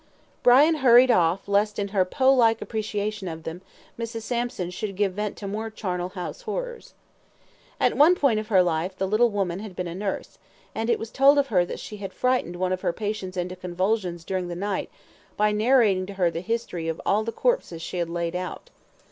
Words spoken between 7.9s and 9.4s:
one period of her life, the little